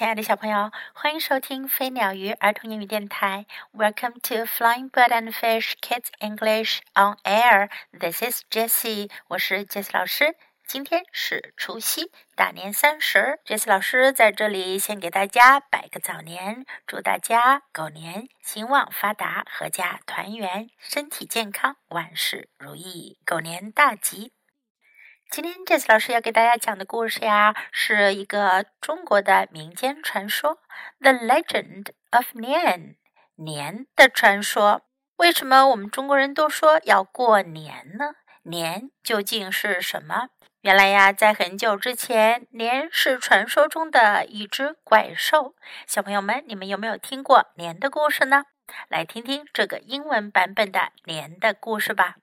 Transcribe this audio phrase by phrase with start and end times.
[0.00, 3.44] 亲爱的小朋友，欢迎收听飞鸟鱼儿童英语电台。
[3.74, 7.68] Welcome to Flying Bird and Fish Kids English on Air.
[7.92, 10.36] This is Jessie，我是 Jessie 老师。
[10.66, 13.40] 今天是除夕，大年三十。
[13.44, 24.32] Jessie 老师在这里先给大家拜个早年，祝大家狗年兴旺发达，阖家团圆，身体健康，万事如意，狗年大吉。
[25.30, 30.56] 今天这次老师要给大家讲的故事呀，是一个中国的民间传说，
[30.98, 32.78] 《The Legend of Nian》
[33.36, 34.82] 年的传说。
[35.18, 38.16] 为什么我们中国人都说要过年呢？
[38.42, 40.30] 年究竟是什么？
[40.62, 45.54] 原来呀，在很久之前，年是传说中的一只怪兽。
[45.86, 48.46] 小朋友们，你们有没有听过年的故事呢？
[48.88, 52.16] 来听听这个英文版本的年的故事吧，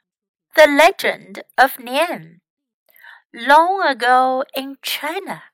[0.53, 2.19] 《The Legend of Nian》。
[3.32, 5.44] Long ago in China,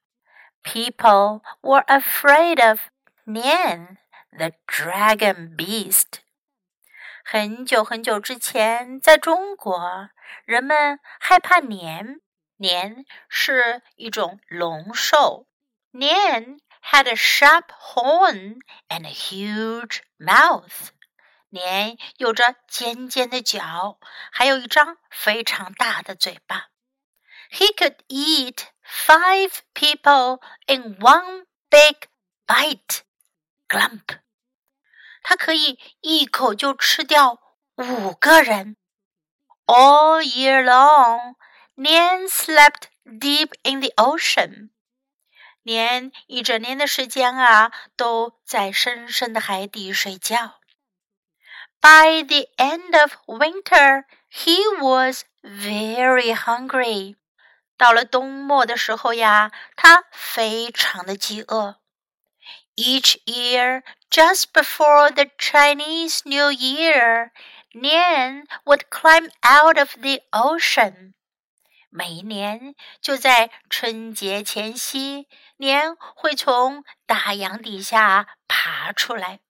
[0.63, 2.81] people were afraid of
[3.27, 3.99] Nian,
[4.37, 6.21] the dragon beast.
[7.25, 10.11] 很久很久之前，在中国，
[10.45, 12.21] 人们害怕年。
[12.57, 15.47] 年是一种龙兽。
[15.93, 16.59] 年
[16.91, 20.89] had a sharp horn and a huge mouth.
[21.51, 24.01] 年有着尖尖的角，
[24.33, 26.69] 还有一张非常大的嘴巴。
[27.53, 32.09] he could eat five people in one big
[32.47, 33.03] bite.
[33.69, 34.21] Glump.
[35.23, 37.39] 他可以一口就吃掉
[37.77, 38.77] 五个人。
[39.67, 41.35] All year long,
[41.77, 44.71] Nian slept deep in the ocean.
[45.63, 50.61] 年一整年的时间啊，都在深深的海底睡觉。
[51.81, 57.17] By the end of winter, he was very hungry.
[57.78, 61.80] 到了冬末的时候呀，他非常的饥饿。
[62.76, 67.32] Each year, just before the Chinese New Year,
[67.74, 71.14] Nian would climb out of the ocean.
[71.90, 79.42] 每年就在春节前夕，年会从大洋底下爬出来。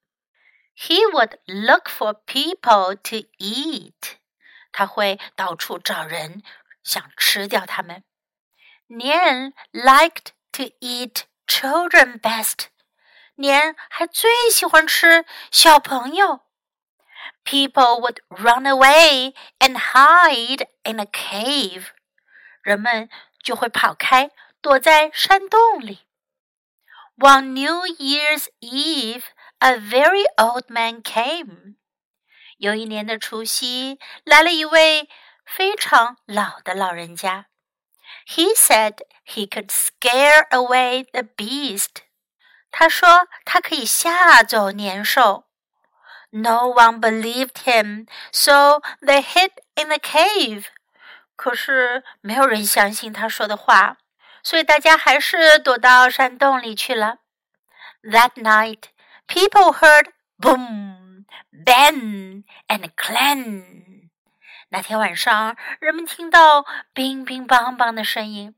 [0.75, 4.17] He would look for people to eat.
[4.73, 6.44] 他会到处找人，
[6.83, 8.03] 想吃掉他们。
[8.92, 12.66] Nian liked to eat children best.
[13.36, 16.41] 年还最喜欢吃小朋友。
[17.44, 21.88] People would run away and hide in a cave.
[22.62, 23.08] 人们
[23.42, 24.30] 就会跑开，
[24.60, 26.06] 躲在山洞里。
[27.16, 29.24] One New Year's Eve,
[29.58, 31.76] a very old man came.
[32.58, 35.08] 有一年的除夕，来了一位
[35.46, 37.46] 非常老的老人家。
[38.26, 42.02] he said he could scare away the beast.
[42.70, 45.44] 他说他可以吓走年兽。
[46.30, 50.66] No one believed him, so they hid in the cave.
[51.36, 53.96] 可是没有人相信他说的话，
[54.42, 57.19] 所以大家还是躲到山洞里去了。
[58.02, 58.91] That night,
[59.26, 60.08] people heard
[60.38, 63.91] boom, bang, and clang.
[64.73, 68.56] 那天晚上，人们听到乒乒乓乓的声音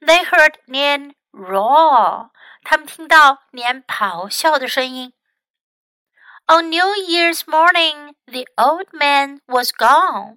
[0.00, 2.28] ，They heard Nian roar，
[2.62, 5.14] 他们听到连咆哮的声音。
[6.46, 10.36] On New Year's morning, the old man was gone。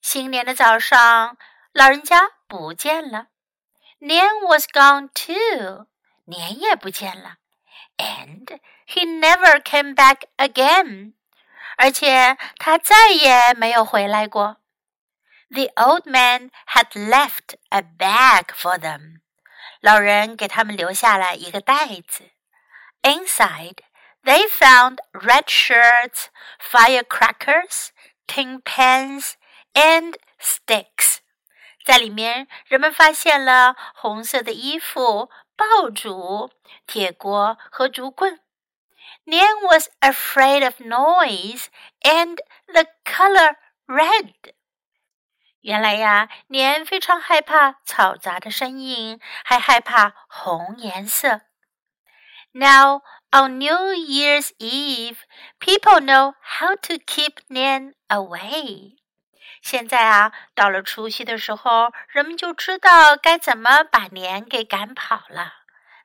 [0.00, 1.36] 新年的早上，
[1.72, 3.26] 老人家不见了。
[3.98, 5.88] Nian was gone too。
[6.26, 7.38] 年也不见了。
[7.96, 11.14] And he never came back again.
[11.77, 14.57] 而且他再也没有回来过。
[15.49, 19.21] The old man had left a bag for them。
[19.81, 22.31] 老人给他们留下了一个袋子。
[23.01, 23.77] Inside,
[24.23, 26.25] they found red shirts,
[26.59, 27.87] firecrackers,
[28.27, 29.33] tin pans,
[29.73, 31.19] and sticks。
[31.85, 36.51] 在里面，人们发现了红色的衣服、爆竹、
[36.85, 38.39] 铁锅和竹棍。
[39.25, 41.69] Nian was afraid of noise
[42.01, 43.55] and the color
[43.87, 44.33] red.
[45.61, 51.41] 原来呀，年非常害怕嘈杂的声音，还害怕红颜色。
[52.53, 53.01] Now
[53.31, 55.17] on New Year's Eve,
[55.59, 58.95] people know how to keep Nian away.
[59.61, 65.53] 现在啊，到了除夕的时候，人们就知道该怎么把年给赶跑了。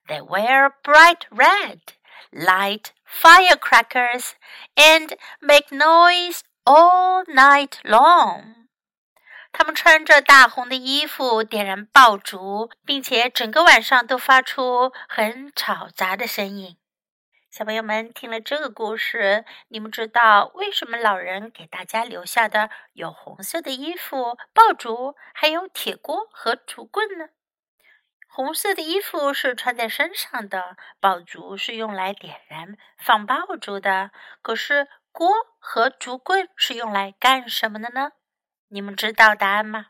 [0.07, 1.81] They wear bright red
[2.32, 4.32] Light firecrackers
[4.76, 8.68] and make noise all night long.
[9.52, 16.78] 他们穿着大红的衣服，点燃爆竹，并且整个晚上都发出很吵杂的声音。
[17.50, 27.30] 小朋友们听了这个故事，你们知道为什么老人给大家留下的有红色的衣服、爆竹，还有铁锅和竹棍呢？
[28.32, 34.12] 红色的衣服是穿在身上的，爆竹是用来点燃放爆竹的。
[34.42, 35.28] 可是锅
[35.58, 38.12] 和竹棍是用来干什么的呢？
[38.68, 39.88] 你们知道答案吗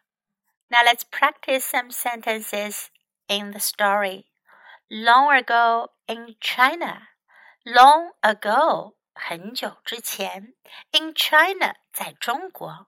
[0.70, 2.88] ？Now let's practice some sentences
[3.28, 4.26] in the story.
[4.88, 7.10] Long ago in China.
[7.66, 10.54] Long ago，很久之前
[10.92, 12.88] ，in China，在中国。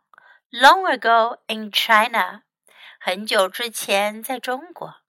[0.50, 2.44] Long ago in China，
[3.00, 5.01] 很久之前在中国。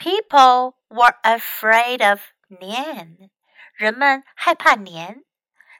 [0.00, 3.30] People were afraid of 年，
[3.74, 5.24] 人们害怕年。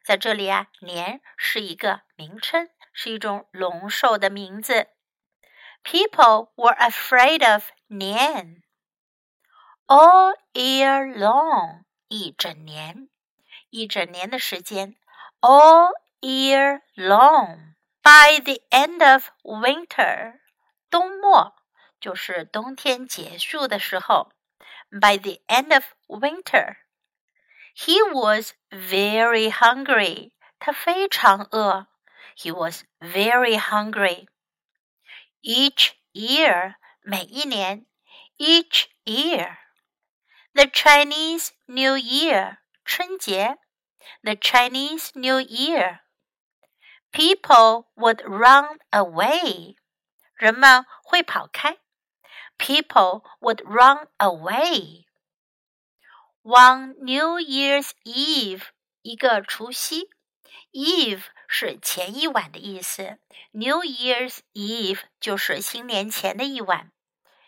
[0.05, 4.89] 在这里啊，年是一个名称，是一种龙兽的名字。
[5.83, 8.63] People were afraid of 年。
[9.87, 11.85] All year long。
[12.09, 13.09] 一整年，
[13.71, 14.95] 一整年的时间，
[15.41, 15.91] all
[16.21, 20.39] year long。By the end of winter，
[20.89, 21.57] 冬末
[22.01, 24.33] 就是冬天结束的时候。
[24.91, 30.33] By the end of winter，he was very hungry。
[30.59, 31.89] 他非常饿。
[32.37, 34.29] He was very hungry.
[35.43, 37.87] Each year，每一年，
[38.39, 43.59] each year。the Chinese New Year 春节，
[44.23, 46.01] The Chinese New Year.
[47.13, 49.77] People would run away.
[50.35, 51.79] 人们会跑开。
[52.61, 55.05] People would run away.
[56.43, 58.63] One New Year's Eve，
[59.03, 60.11] 一个除夕。
[60.73, 63.19] Eve 是前一晚的意思，
[63.53, 66.93] New Year's Eve 就是新年前的一晚，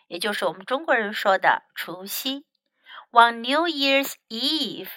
[0.07, 2.45] 也就是我们中国人说的除夕。
[3.11, 4.89] one New Year's Eve.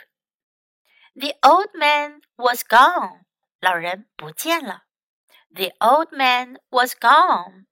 [1.15, 3.25] The old man was gone.
[3.61, 4.85] 老人不见了。
[5.55, 7.66] The old man was gone.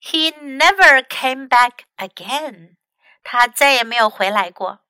[0.00, 2.76] He never came back again.
[3.22, 4.80] 他再也没有回来过。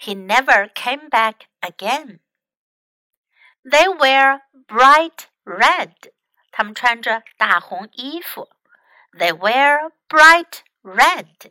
[0.00, 2.20] He never came back again.
[3.64, 5.92] They wear bright red.
[6.50, 8.48] 他们穿着大红衣服。
[9.12, 11.50] They wear bright red.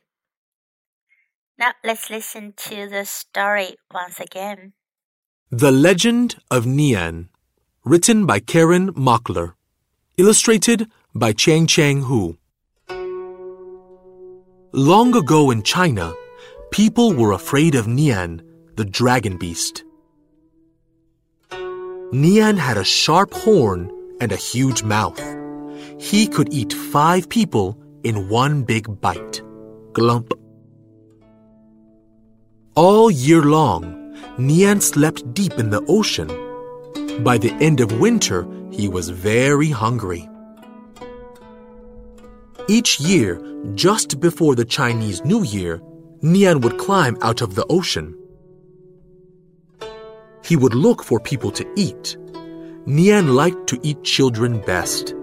[1.58, 4.74] Now let's listen to the story once again.
[5.52, 7.30] The Legend of Nian,
[7.84, 9.56] written by Karen Mockler,
[10.18, 12.38] illustrated by Chang Chang Hu.
[14.77, 16.13] Long ago in China,
[16.73, 18.41] people were afraid of Nian,
[18.75, 19.85] the dragon beast.
[21.53, 23.89] Nian had a sharp horn
[24.21, 25.23] and a huge mouth.
[26.01, 29.43] He could eat five people in one big bite.
[29.93, 30.33] Glump.
[32.75, 36.27] All year long, Nian slept deep in the ocean.
[37.23, 40.29] By the end of winter, he was very hungry.
[42.67, 43.39] Each year,
[43.75, 45.83] just before the Chinese New Year,
[46.23, 48.17] Nian would climb out of the ocean.
[50.43, 52.17] He would look for people to eat.
[52.87, 55.15] Nian liked to eat children best.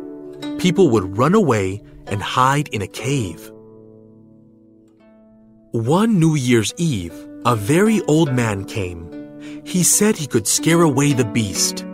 [0.60, 3.52] People would run away and hide in a cave.
[5.72, 7.16] One New Year's Eve,
[7.46, 9.08] a very old man came.
[9.66, 11.86] He said he could scare away the beast.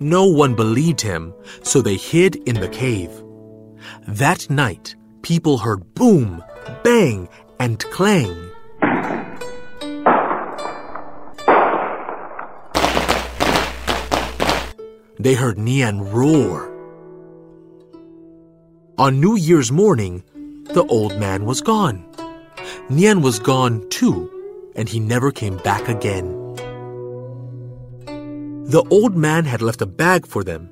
[0.00, 1.32] No one believed him,
[1.62, 3.10] so they hid in the cave.
[4.08, 6.42] That night, people heard boom,
[6.82, 7.28] bang,
[7.60, 8.50] and clang.
[15.18, 16.68] They heard Nian roar.
[18.98, 20.24] On New Year's morning,
[20.64, 22.04] the old man was gone.
[22.90, 24.28] Nian was gone too,
[24.74, 26.41] and he never came back again.
[28.64, 30.68] The old man had left a bag for them.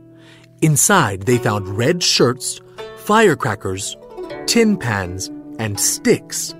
[0.63, 2.61] Inside, they found red shirts,
[2.99, 3.97] firecrackers,
[4.47, 6.55] tin pans, and sticks.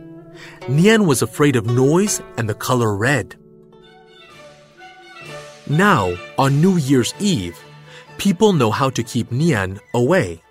[0.63, 3.37] Nian was afraid of noise and the color red.
[5.69, 7.59] Now, on New Year's Eve,
[8.19, 10.43] people know how to keep Nian away.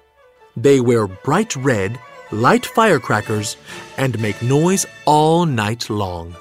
[0.56, 2.00] They wear bright red
[2.32, 3.58] light firecrackers,
[3.98, 6.36] and make noise all night long.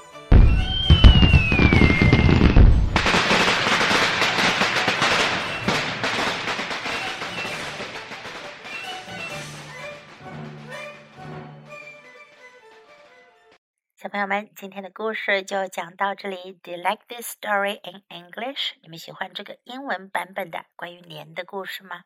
[14.19, 18.73] 朋友们，今天的故事就讲到这里 Do you like this story in English？
[18.81, 22.03] 你们喜欢这个英文版本的关于年的故事吗？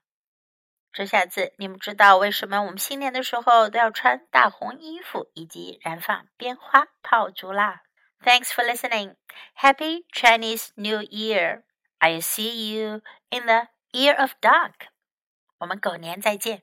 [0.91, 7.81] 这下子你们知道为什么我们新年的时候都要穿大红衣服以及燃放鞭花炮竹啦。
[8.23, 9.15] Thanks for listening.
[9.55, 11.63] Happy Chinese New Year.
[11.97, 13.01] I see you
[13.31, 14.73] in the Year of Dog.
[15.57, 16.61] 我们狗年再见。